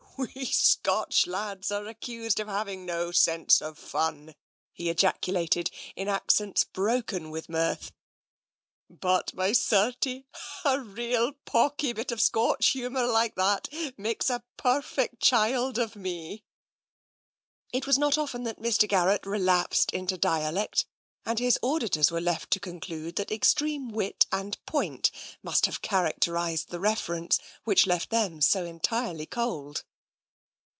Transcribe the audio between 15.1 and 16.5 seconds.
child of me!"